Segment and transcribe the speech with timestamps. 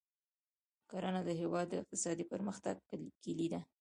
[0.91, 2.75] کرنه د هېواد د اقتصادي پرمختګ
[3.23, 3.61] کلي ده.